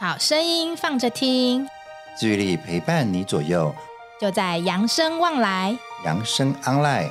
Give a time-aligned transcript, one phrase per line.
[0.00, 1.68] 好声音放着听，
[2.18, 3.72] 治愈力陪伴你左右，
[4.20, 7.10] 就在扬生旺来，扬生 online。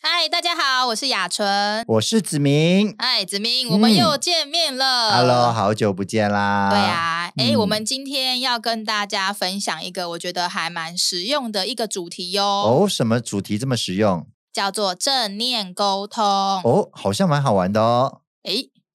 [0.00, 2.94] 嗨，大家好，我是雅纯，我是子明。
[2.98, 5.10] 嗨，子明，我们又见面了。
[5.10, 6.70] 嗯、Hello，好久不见啦。
[6.70, 12.44] 对啊，哎、嗯，我们今天要跟大家分享一个我觉得还蛮实用的一个主题哟。
[12.44, 14.24] 哦，什么主题这么实用？
[14.52, 16.24] 叫做正念沟通。
[16.24, 18.20] 哦，好像蛮好玩的哦。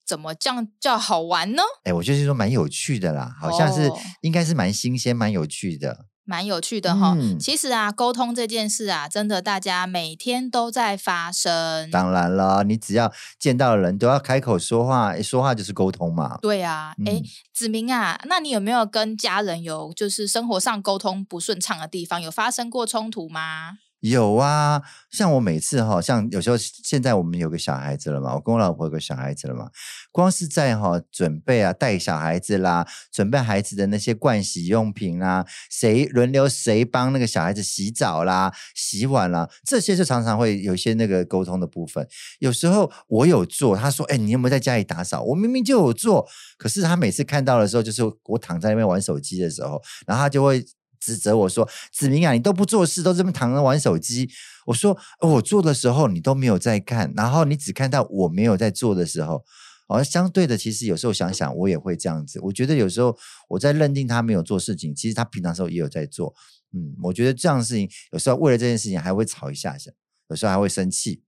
[0.05, 0.15] 哎。
[0.15, 1.63] 怎么这样叫好玩呢？
[1.83, 7.39] 哎，我就是说蛮有趣的啦，好像是、哦、应该是蛮新鲜、蛮有趣的，蛮有趣的哈、嗯。
[7.39, 11.89] 其实啊，沟通这件事啊，真的大家每天都在发生。
[11.89, 16.37] 当然了，你只要见到人都要开口说话，说话就是沟通嘛。
[16.39, 23.79] 对啊，哎、嗯，子明啊，那你有没有跟家人有就是生活上沟通不顺畅的地方，有发生过冲突吗？
[24.09, 29.69] 有啊，像我每次哈，像有时候现在我们有个小孩子了嘛，我跟我老婆有个小孩子了嘛，
[30.11, 42.07] 光是在哈准备啊带小孩子啦，准备孩子的那些盥洗用品啦，谁轮流谁帮那个小孩子洗澡啦、洗碗啦，这些就常常会有一些那个沟通的部分。
[42.39, 50.63] 有时候我有做，他说：“哎，你有没有在家里打扫？”我明明就有做，可是他每次看到的时候，就是我躺在那边玩手机的时候，然后他就会。
[51.05, 54.27] 指责我说：“子明啊，你都不做事，都这么躺着玩手机。”
[54.65, 59.43] 我说：“我做的时候你都没有在看，然后你只看到我没有在做的时候。”
[59.87, 62.39] 而相对的，其实有时候想想，我也会这样子。
[62.41, 63.15] 我觉得有时候
[63.49, 66.33] 我在认定他没有做事情，其实他平常时候也有在做。
[66.73, 69.91] 嗯，我觉得这样的事情有时候为了这件事情还会吵一下下，
[70.29, 71.21] 有时候还会生气。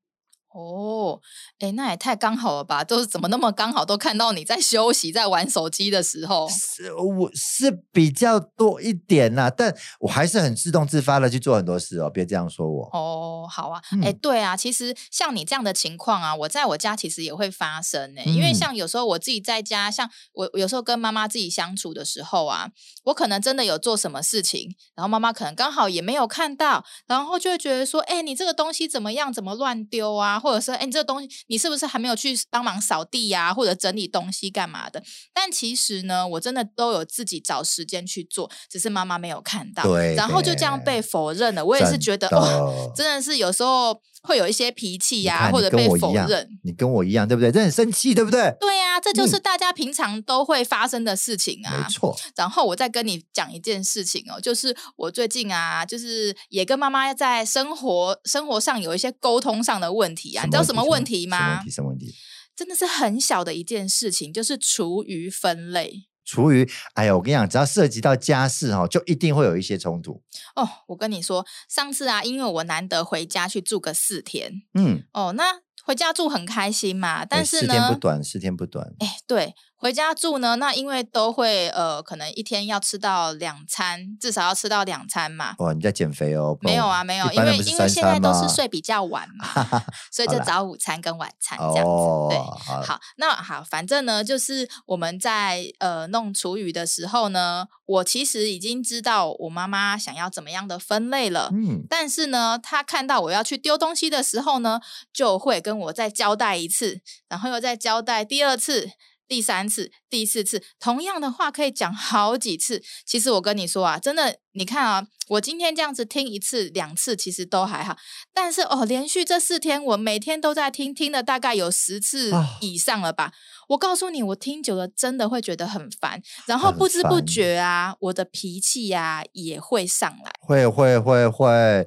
[0.58, 1.22] 哦，
[1.59, 2.83] 哎，那也太刚好了吧？
[2.83, 6.49] 就是怎么那么刚好都看到你在休息，在玩手机的时候？
[6.49, 12.09] 是，我是比较多一点啦，但我还是很自动自发的去做很多事哦。
[12.09, 12.89] 别这样说我。
[12.91, 18.33] 哦，好啊，哎、嗯，对啊，其实像你这样的情况啊，我在我家其实也会发生呢、欸嗯。
[18.33, 22.69] 因为像有时候我自己在家，像我有时候跟妈妈自己相处的时候啊，
[23.03, 29.27] 我可能真的有做什么事情，然后妈妈可能刚好也没有看到，然后就会觉得说，哎，你这个东西怎么样？
[29.27, 30.39] 怎么乱丢啊？
[30.47, 35.03] 或者说，哎，你这个东西，你是不是还没有去帮忙扫地呀、啊，或者整理东西干嘛的？
[35.33, 41.65] 但其实呢，我真的都有自己找时间去做，只是妈妈没有看到，对，然后就这样被否认了。
[41.65, 46.48] 我也是觉得，哇、哦，真的是有时候会有一些脾气呀、啊，或者被否认。
[46.64, 47.52] 你跟我一样，对不对？
[47.52, 48.54] 这很生气，对不对？
[48.60, 51.83] 对呀、啊，这就是大家平常都会发生的事情啊。
[51.83, 52.16] 没错。
[52.36, 60.44] 然后我再跟你讲一件事情哦，就是我最近啊，就是也跟妈妈在生活生活上有一些沟通上的问题啊。
[60.44, 61.38] 你知道什么问题吗？
[61.38, 61.72] 什么问题？
[61.72, 62.16] 什么问题？
[62.56, 66.08] 真的是很小的一件事情，就是厨余分类。
[66.27, 70.21] 厨余，哎呀，我跟你讲，只要涉及到家事哈，就一定会有一些冲突。
[70.55, 78.93] 哦，我跟你说，上次啊，因为我难得回家去住个四天，嗯，哦，那回家住很开心嘛，但是呢，四天不短，四天不短。
[78.99, 79.55] 哎，对。
[79.80, 85.54] 回家住呢，那因为都会呃，可能一天要吃到两餐，至少要吃到两餐嘛。
[85.60, 86.58] 哇，你在减肥哦？
[86.61, 89.45] 没有啊，没有，因为因为现在都是睡比较晚嘛，
[90.11, 91.82] 所以就早午餐跟晚餐这样子。
[91.83, 101.52] 哦、对好，好，那好，反正呢，就是我们在呃弄厨余的时候呢，我其实已经知道我妈妈想要怎么样的分类了。
[101.54, 104.80] 嗯，但是呢，她看到我要去丢东西的时候呢，
[105.14, 106.99] 就会跟我再交代一次，
[107.30, 108.89] 然后又再交代第二次。
[109.27, 112.82] 第三次、第四次，同样的话可以讲好几次。
[113.05, 117.98] 其实我跟你说啊，真的，你看啊，我今天这样子听一次、两次，其实都还好。
[118.33, 123.27] 但是哦，连续这四天，我每天都在听，听了大概有十次以上了吧。
[123.27, 123.32] 哦。
[123.70, 130.31] 我告诉你，我听久了真的会觉得很烦，然后不知不觉啊，我的脾气呀也会上来。
[130.39, 131.86] 会会会会。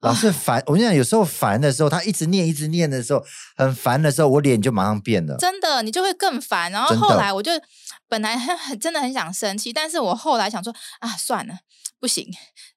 [0.00, 3.22] 老是烦，我跟你讲，有时候烦的时候，他一直念一直念的时候，
[3.56, 5.36] 很烦的时候，我脸就马上变了。
[5.36, 6.72] 真的，你就会更烦。
[6.72, 7.52] 然后后来我就
[8.08, 11.54] 本来很很真的很想生气，但是我后来想说啊，算了。
[12.00, 12.26] 不行，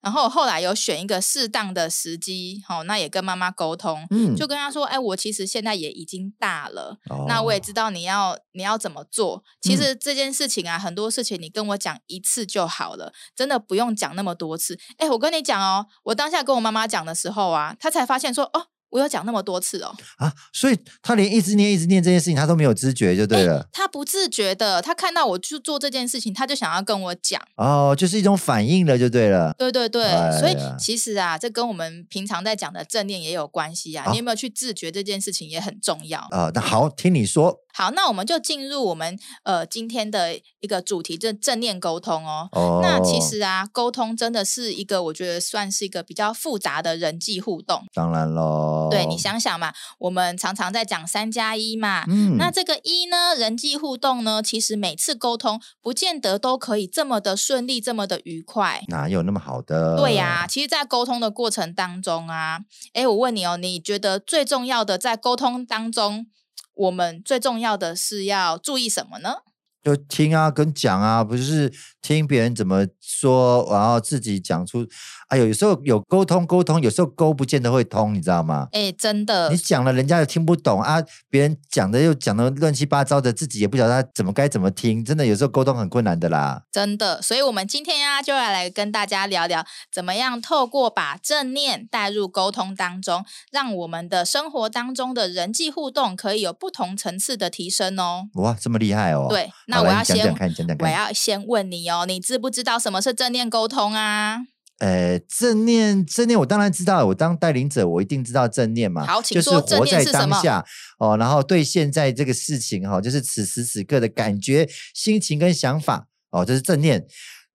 [0.02, 9.42] 然后后来有选一个适当的时机，好、哦，那也跟妈妈沟通，嗯，就跟她说，哎，我其实现在也已经大了，哦、那我也知道你要你要怎么做。
[9.62, 14.78] 其实这件事情啊，嗯、很多事情你跟我讲一次就好了，真的不用讲那么多次。
[14.98, 18.68] 哎，我跟你讲哦，我当下跟我妈妈讲的时候啊，她才发现说，哦。
[18.94, 23.58] 我有讲那么多次哦，啊，所以他连一直念一直念这件事情，他都没有知觉就对了。
[23.60, 27.42] 欸，他不自觉的，他看到我去做这件事情，他就想要跟我讲。
[27.56, 29.52] 哦，就是一种反应了，就对了。
[29.58, 30.04] 对对对，
[30.40, 34.06] 所以其实啊，这跟我们平常在讲的正念也有关系啊。
[34.12, 36.52] 你有没有去自觉这件事情也很重要啊？
[36.54, 37.63] 那好，听你说。
[37.74, 42.48] 好，那我们就进入我们呃今天的一个主题，就是正念沟通哦。
[42.52, 47.84] 哦，那其实啊，沟通真的是一个我觉得算是一个比较复杂的人际互动。
[47.94, 59.98] 当然喽，对，你想想嘛，我们常常在讲三加一嘛，嗯，那这个一呢，人际互动呢，其实每次沟通不见得都可以这么的顺利，这么的愉快，哪有那么好的？
[59.98, 62.60] 对呀、啊，其实，在沟通的过程当中啊，
[62.94, 66.28] 哎，我问你哦，你觉得最重要的在沟通当中？
[66.74, 69.44] 我们最重要的是要注意什么呢？
[69.84, 71.72] 就听啊，跟讲啊，不是
[72.02, 74.88] 听别人怎么说，然后自己讲出。
[75.28, 78.68] 哎呦，有时候有沟通沟通，有时候沟不见得会通，你知道吗？
[78.72, 86.64] 哎，真的，你讲了，人家又听不懂啊，别人讲的又讲的乱七八糟的，自己也不晓得他怎么该怎么听，真的有时候沟通很困难的啦。
[86.72, 98.28] 真的，所以我们今天呀、啊，就要来跟大家聊聊，怎么样透过把正念带入沟通当中，让我们的生活当中的人际互动可以有不同层次的提升哦。
[98.36, 99.28] 哇，这么厉害哦！
[99.30, 99.52] 对。
[99.74, 100.36] 那我要先
[100.80, 104.40] 我要先问你哦，你知不知道什么是正念沟通啊？
[104.80, 109.06] 呃，正念正念，我当然知道，我当带领者，我一定知道正念嘛。
[109.06, 110.20] 好，请说正念是什么？
[110.20, 110.66] 就是活在当下
[111.00, 117.06] 哦，然后对现在这个事情哈、哦，就是此时此刻的感觉、心情跟想法哦，这是正念。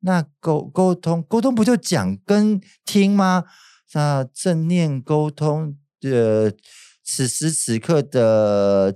[0.00, 3.44] 那沟沟通沟通不就讲跟听吗？
[3.92, 6.54] 那正念沟通的
[7.04, 8.94] 此时此刻的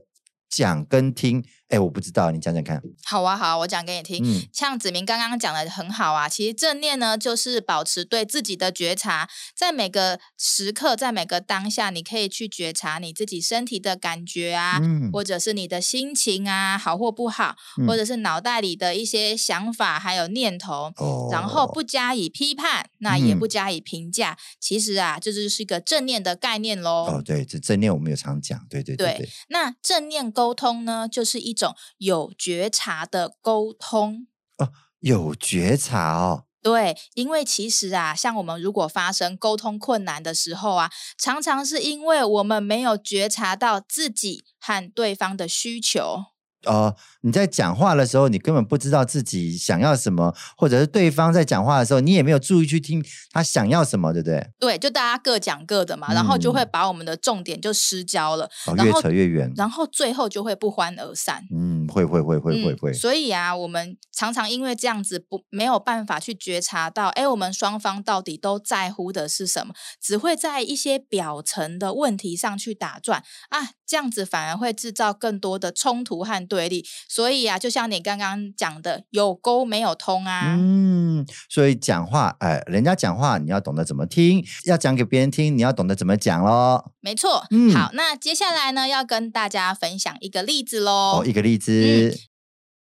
[0.48, 1.44] 讲跟听。
[1.72, 2.82] 哎，我不知道，你讲讲看。
[3.02, 4.22] 好啊，好啊，我讲给你听。
[4.22, 6.28] 嗯，像子明刚刚讲的很好啊。
[6.28, 9.26] 其实正念呢，就是保持对自己的觉察，
[9.56, 24.32] 在每个时刻，在每个当下，你可以去觉察你自己身体的感觉啊，嗯、或者是你的心情啊，好或不好，嗯、或者是脑袋里的一些想法还有念头，哦、然后不加以批判，那也不加以评价。
[24.32, 27.06] 嗯、其实啊，这就是一个正念的概念喽。
[27.06, 29.28] 哦，对，这正念我们有常讲，对对对，对，对。
[29.48, 31.74] 那正念沟通呢，就是一种。
[31.98, 34.26] 有觉察的沟通
[34.58, 46.31] 哦，有觉察哦，对，因为其实啊，像我们如果发生沟通困难的时候啊，常常是因为我们没有觉察到自己和对方的需求。
[46.66, 54.50] 哦，你在讲话的时候，你根本不知道自己想要什么，或者是对方在讲话的时候，你也没有注意去听他想要什么，对不对？
[54.58, 61.42] 对，就大家各讲各的嘛，嗯、然后就会把我们的重点就失焦了，哦、越扯越远，然后最后就会不欢而散。
[61.54, 62.94] 嗯，会会会会会会、嗯。
[62.94, 80.54] 所以啊，我们常常因为这样子不没有办法去觉察到，哎，我们双方到底都在乎的是什么，只会在一些表层的问题上去打转啊，这样子反而会制造更多的冲突和对立，所以啊，就像你刚刚讲的，有沟没有通啊。
[80.58, 86.92] 嗯，所以讲话，哎，人家讲话你要懂得怎么听，要讲给别人听，你要懂得怎么讲喽。
[87.00, 87.46] 没错。
[87.50, 91.20] 嗯，好，那接下来呢，要跟大家分享一个例子喽。
[91.20, 91.72] 哦，一个例子。
[91.72, 92.18] 嗯，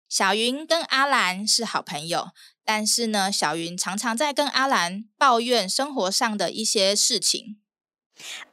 [0.09, 2.31] 小云跟阿兰是好朋友，
[2.65, 7.60] 但是呢，小云常常在跟阿兰抱怨生活上的一些事情。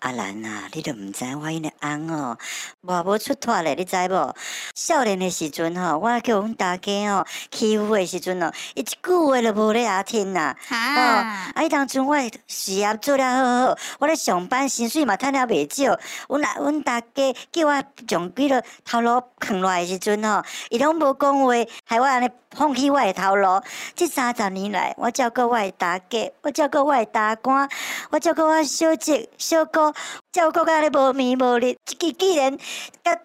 [0.00, 2.38] 阿兰啊，你都唔知我因个翁哦，
[2.82, 4.34] 无无出脱咧，你知无？
[4.74, 10.56] 少年的时阵吼，我叫阮大家哦欺负的时阵哦，伊一句话都无咧阿听呐。
[10.66, 12.16] 哈啊，啊，伊当初我
[12.46, 15.98] 事业做了好好，我咧上班薪水嘛趁了袂少，
[16.28, 21.52] 阮阿阮大家叫我从几落头路扛落来的时阵吼，伊拢无讲话，
[21.84, 23.60] 害我安尼放弃我的头路。
[23.94, 27.68] 这三十年来，我照顾我的大家，我照顾我的大官，
[28.10, 29.57] 我照顾我小姐小。
[29.58, 29.94] 照顾
[30.30, 32.56] 照顾到你无眠无日，既既然
[33.02, 33.18] 甲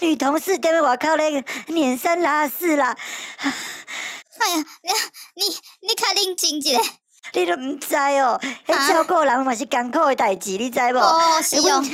[0.00, 2.96] 女同事踮咧外口咧拈三拉四啦。
[4.38, 4.64] 哎呀，
[5.34, 6.80] 你你你较冷静一下，
[7.34, 8.40] 你都毋知哦。
[8.66, 10.98] 迄照顾人嘛是艰苦的代志，你知无？
[10.98, 11.84] 哦，是哦。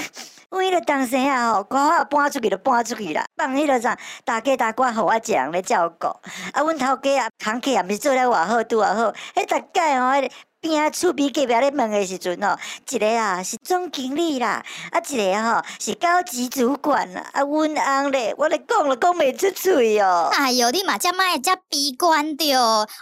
[0.50, 6.06] 阮迄个当时啊吼，赶快搬出去就搬出去啦，放迄个啥大家大官互我一个人咧照顾。
[6.06, 9.12] 啊，阮头家啊，工课也毋是做了偌好，拄偌好。
[9.34, 10.51] 迄逐届吼。
[10.62, 12.56] 边啊，厝边隔壁咧问的时阵哦，
[12.88, 20.30] 一个啊是总经理啦，啊一个吼是高级主管啦，啊阮翁咧，我咧讲了讲袂出嘴哦。
[20.32, 22.46] 哎哟，你嘛遮莫遮悲观着，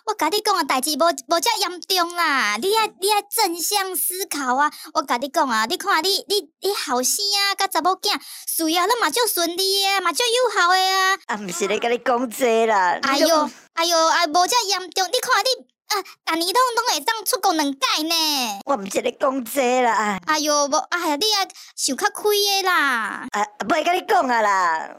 [0.06, 4.72] 我甲你讲的代志无无遮严重啦，你爱你爱正向思考啊！
[4.94, 11.18] 我甲你讲啊，你看你你你后生啊，甲查某囝事业咱嘛足顺利诶，嘛足有效诶啊。
[11.26, 12.98] 啊，毋是咧甲你讲这啦。
[13.02, 15.70] 哎哟哎哟，啊无遮严重，你看你。
[15.90, 18.60] 啊，逐年拢拢会当出国两届呢。
[18.64, 20.20] 我毋是咧讲这啦。
[20.24, 23.26] 哎哟，无哎呀，你啊想较开的啦。
[23.32, 24.96] 啊，不会跟你讲啊啦。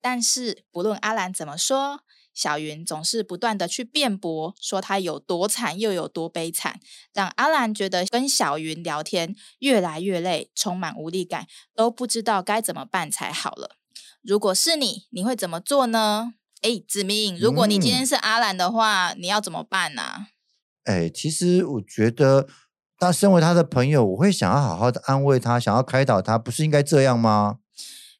[0.00, 2.00] 但是不论阿兰怎么说，
[2.32, 6.78] 小云总是不断的去辩驳，说她有多惨又有多悲惨，
[7.12, 13.76] 让阿兰觉得跟小云聊天越来越累，充满无力感，都不知道该怎么办才好了。
[14.22, 16.34] 如果是你，你会怎么做呢？
[16.62, 20.26] 哎，子明，如果你今天是阿兰的话，嗯、你要怎么办呢、啊？
[20.84, 22.46] 哎，其实我觉得，
[22.98, 27.58] 他身为他的朋友，我会想要好好的安慰他，想要开导他，不是应该这样吗？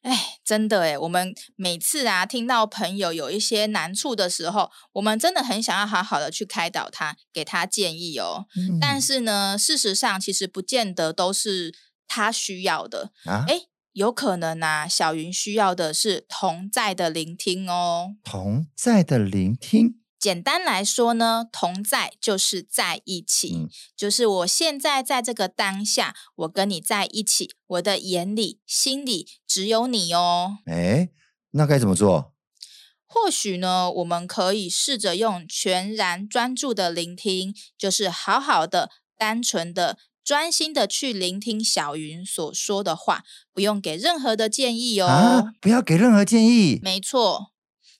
[0.01, 8.45] 哎，真的哎，我们每次啊听到朋友有一些难处的时候，我们真的很想要好好的去开导他，给他建议哦。
[8.57, 11.73] 嗯、但是呢，事实上其实不见得都是
[12.05, 13.45] 他需要的啊。
[13.93, 18.15] 哎，有可能啊，小云需要的是同在的聆听哦。
[18.23, 19.99] 同在的聆听。
[20.19, 30.59] 简单来说呢，同在就是在一起，嗯、就是我现在在这个当下，我跟你在一起，我的眼里、心里只有你哦。
[30.65, 31.09] 哎，
[31.51, 32.33] 那该怎么做？
[33.05, 45.07] 或许呢，我们可以试着用全然专注的聆听，就是好好的、单纯的、专心的去聆听小云所说的话，不用给任何的建议哦。
[45.07, 46.79] 啊，不要给任何建议。
[46.81, 47.52] 没错。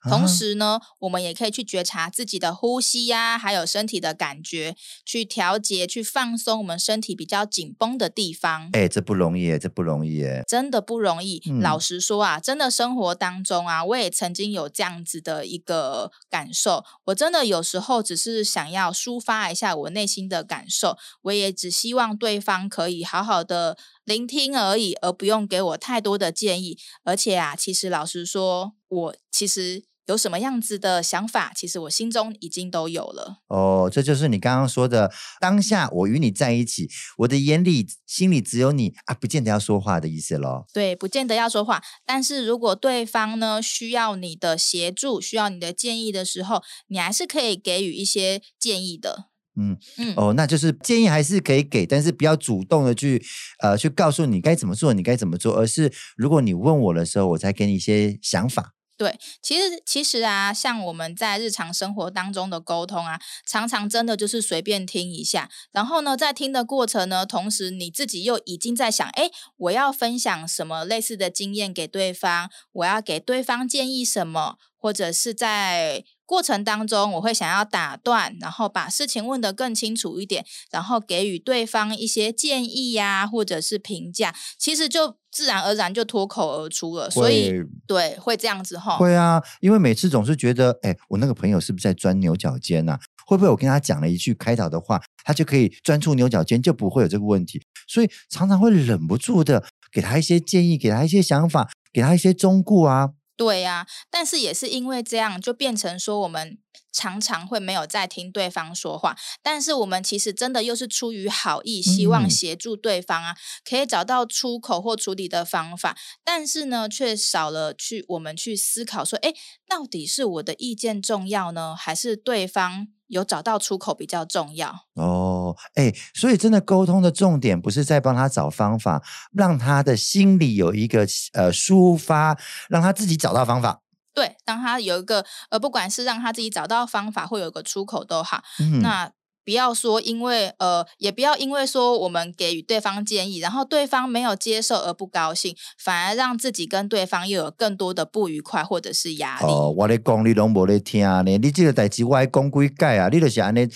[0.10, 8.69] 同时呢，我们也可以去觉察自己的呼吸呀、啊，还有身体的感觉，去调节、去放松我们身体比较紧绷的地方。
[8.74, 11.41] 哎，这不容易，这不容易，哎，真的不容易。
[11.50, 16.83] 嗯、老实说啊，真的生活当中啊，我也曾经有这样子的一个感受。
[17.05, 26.77] 我真的有时候只是想要抒发一下我内心的感受，我也只希望对方可以好好的聆听而已，而不用给我太多的建议。
[27.03, 29.86] 而且啊，其实老实说，我其实。
[30.05, 33.38] 有什么样子的想法，其实我心中已经都有了。
[33.48, 40.65] 哦，这就是你刚刚说的，当下我与你在一起，我的眼里、心里只有你啊，不见得要说话的意思喽。
[40.74, 49.29] 对，不见得要说话，但是如果对方呢需要你的协助，需要你的建议的时候，你还是可以给予一些建议的。
[49.55, 53.24] 嗯嗯，哦，那就是建议还是可以给，但是不要主动的去
[53.62, 58.74] 呃去告诉你该怎么做，你该怎么做，而是如果你问我的时候，我才给你一些想法。
[58.96, 85.18] 对，其实其实啊，像我们在日常生活当中的沟通啊，常常真的就是随便听一下，然后呢，在听的过程呢，同时你自己又已经在想，哎，我要分享什么类似的经验给对方，我要给对方建议什么，或者是在过程当中，我会想要打断，然后把事情问得更清楚一点，然后给予对方一些建议呀，或者是评价，其实就。
[85.34, 87.52] 自然而然就脱口而出了，所以
[87.88, 88.98] 对会这样子哈。
[88.98, 93.00] 会啊，因为每次总是觉得，哎，我那个朋友是不是在钻牛角尖呐？
[93.25, 97.62] 会不会我跟他讲了一句开导的话，他就可以钻出牛角尖，就不会有这个问题？
[97.88, 103.10] 所以常常会忍不住的给他一些建议，给他一些想法，给他一些忠告啊。
[103.36, 106.58] 对呀，但是也是因为这样，就变成说我们。
[106.96, 113.36] 常常会没有在听对方说话，但是我们其实真的又是出于好意，希望协助对方啊，
[113.68, 119.34] 可以找到出口或处理的方法，但是呢，却少了去我们去思考说，诶，
[119.68, 124.86] 到底是我的意见重要呢，还是对方有找到出口比较重要？
[124.96, 129.01] 哦，诶，所以真的沟通的重点不是在帮他找方法，
[129.32, 133.82] 让他的心里有一个呃抒发，让他自己找到方法。
[134.13, 139.12] 对，当他有一个呃，不管是让他自己找到方法，或有个出口都好，嗯、那。
[139.44, 149.46] 不要说，因为呃，也不要因为说我们给予对方建议，然后对方没有接受而不高兴，反而让自己跟对方又有更多的不愉快或者是压力。
[149.46, 153.68] 哦，我咧讲你拢无咧听呢，你这个代志我爱讲几改啊，你就是安尼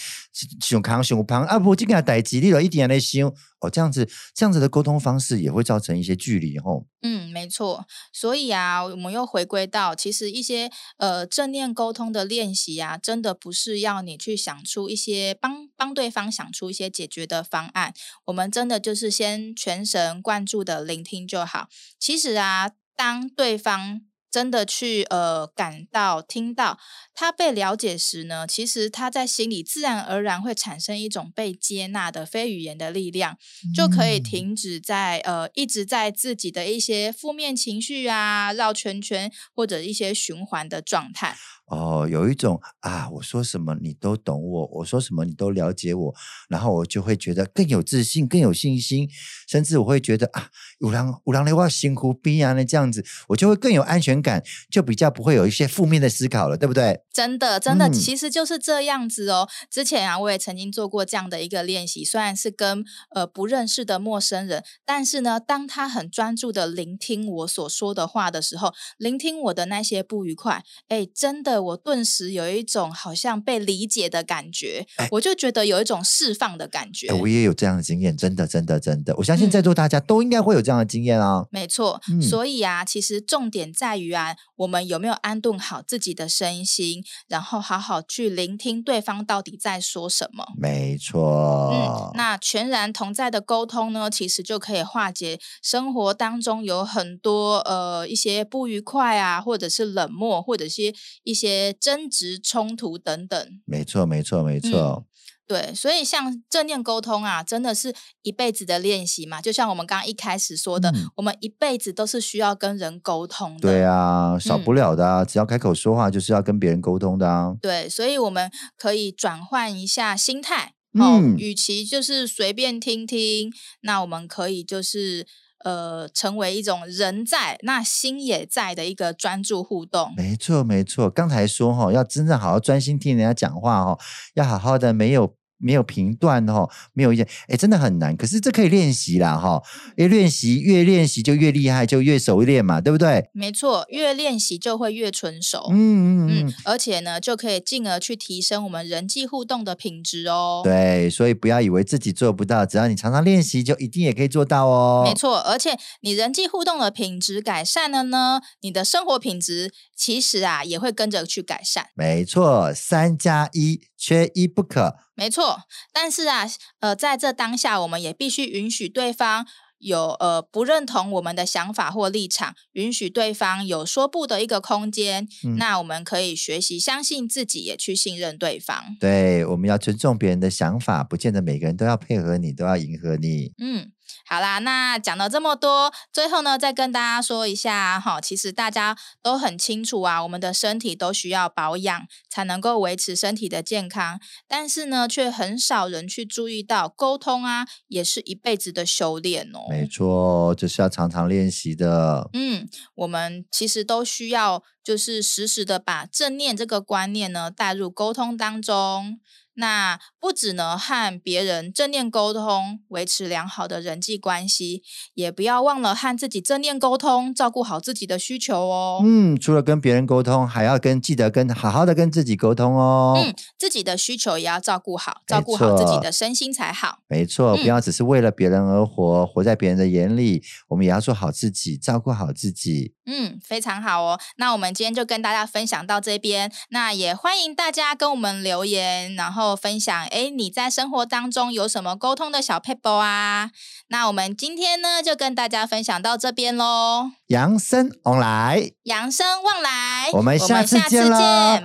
[0.62, 6.86] 想扛想胖啊，不这个代志你就一定安尼想哦，这样子这样子的沟通方式也会造成一些距离吼。
[7.02, 7.86] 嗯，没错。
[8.12, 15.68] 所以啊，我们又回归到其实一些呃正念沟通的练习啊，真的不是要你去想出一些帮。
[15.80, 17.94] 帮对方想出一些解决的方案，
[18.26, 21.68] 我们真的就是先全神贯注的聆听就好。
[22.00, 26.78] 其实啊，当对方真的去呃感到听到
[27.14, 33.38] 他被了解时呢，其实他在心里自然而然会产生一种被接纳的非语言的力量，
[33.74, 41.36] 就可以停止在呃一直在自己的一些负面情绪啊绕圈圈或者一些循环的状态。
[41.68, 46.16] 哦，有一种啊，我说什么你都懂我，我说什么你都了解我，
[46.48, 49.10] 然后我就会觉得更有自信、更有信心，
[49.50, 57.02] 甚至我会觉得啊，五郎五郎的话辛苦逼啊，那这样子，我就会更有安全感，就比较不会有一些负面的思考了，对不对？
[57.12, 59.50] 真的，真的，嗯、其实就是这样子哦。
[59.70, 71.57] 之前啊，我也曾经做过这样的一个练习，虽然是跟呃不认识的陌生人，但是呢，当他很专注的聆听我所说的话的时候，聆听我的那些不愉快，哎，真的。
[71.58, 77.08] 了，我顿时有一种好像被理解的感觉，欸、我就觉得有一种释放的感觉。
[77.08, 81.40] 欸、我也有这样的经验，真的，真的，真的，我相信在座大家都应该会有这样的经验啊。
[81.40, 90.46] 嗯、没错，嗯、所以啊，其实重点在于啊，我们有没有安顿好自己的身心，然后好好去聆听对方到底在说什么。
[90.58, 101.47] 没错，嗯，那全然同在的沟通呢，其实就可以化解生活当中有很多呃一些不愉快啊，或者是冷漠，或者是一些
[101.80, 103.62] 争执冲突等等。
[103.66, 105.06] 没错，没错，没错。
[105.06, 105.06] 嗯
[105.48, 109.42] 对，所以像正念沟通啊，真的是一辈子的练习嘛。
[109.42, 113.62] 就像我们刚刚一开始说的，嗯、我们一辈子都是需要跟人沟通的。
[113.62, 117.56] 对啊，少不了的啊，嗯、只要开口说话，就是要跟别人沟通的啊。
[117.62, 123.50] 对，所以我们可以转换一下心态，哦，嗯、与其就是随便听听，
[123.84, 125.26] 那我们可以就是
[125.64, 130.14] 呃，成为一种人在那心也在的一个专注互动。
[130.18, 131.10] 没错，没错。
[131.10, 133.98] 刚才说哈，要真正好好专心听人家讲话哈，
[134.34, 135.37] 要好好的没有。
[135.58, 138.16] 没有评断哦，没有意见，哎，真的很难。
[138.16, 139.62] 可是这可以练习啦，哈，
[139.96, 143.30] 因为练习越练习就越厉害，就越熟练嘛，对不对？
[143.34, 145.68] 没错，越练习就会越纯熟。
[145.72, 150.62] 嗯嗯嗯，嗯，而且呢，就可以进而去提升我们人际互动的品质哦。
[150.64, 155.04] 对，所以不要以为自己做不到，只要你常常练习，就一定也可以做到哦。
[155.06, 161.88] 没错，而且你人际互动的品质改善了呢，你的生活品质其实啊也会跟着去改善。
[161.96, 165.07] 没错，三加一缺一不可。
[165.18, 166.48] 没错，但是啊，
[166.80, 169.48] 呃，在这当下，我们也必须允许对方
[169.80, 175.28] 有呃不认同我们的想法或立场，允许对方有说不的一个空间。
[175.44, 178.96] 嗯、那我们可以学习相信自己，也去信任对方。
[179.00, 183.54] 对，我们要尊重别人的想法，不见得每个人都要配合你，都要迎合你。
[183.58, 183.92] 嗯。
[184.30, 194.20] 好啦，那讲了这么多，最后呢，再跟大家说一下哈，其实大家都很清楚啊，我们的身体都需要保养，才能够维持身体的健康。
[194.48, 199.66] 但是呢，却很少人去注意到，沟通啊，也是一辈子的修炼哦。
[199.70, 202.30] 没错，就是要常常练习的。
[202.34, 209.20] 嗯，我们其实都需要，就是时时的把正念这个观念呢，带入沟通当中。
[209.58, 214.84] 那不只能和别人正念沟通，维持良好的人际关系，
[215.14, 219.02] 也不要忘了和自己正念沟通，照顾好自己的需求哦。
[219.04, 223.16] 嗯，除了跟别人沟通，还要跟记得跟好好的跟自己沟通哦。
[223.18, 227.00] 嗯，自己的需求也要照顾好，照顾好自己的身心才好。
[227.08, 232.94] 没错，不要只是为了别人而活，嗯、活在别人的眼里，我们也要做好自己，照顾好自己。
[233.06, 234.20] 嗯，非常好哦。
[234.36, 243.52] 那我们今天就跟大家分享到这边，那也欢迎大家跟我们留言，然后分享，哎，你在生活当中有什么沟通的小撇步啊？
[243.90, 247.12] 那我们今天呢，就跟大家分享到这边喽。
[247.28, 251.18] 养生旺来，养生旺来，我们下次见喽，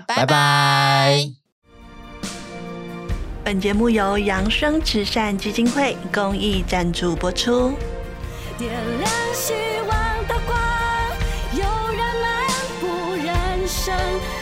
[0.07, 0.16] 拜拜。
[0.16, 1.29] 拜拜。
[3.45, 7.75] 本节目由扬生慈善基金会公益赞助播出。
[8.57, 9.53] 点亮希
[9.88, 10.57] 望的光，
[11.55, 12.47] 有人漫
[12.81, 13.92] 步人生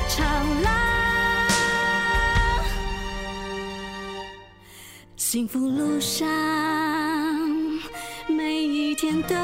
[0.06, 0.89] 长廊。
[5.30, 6.28] 幸福路上，
[8.26, 9.36] 每一天都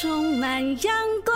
[0.00, 0.92] 充满阳
[1.24, 1.33] 光。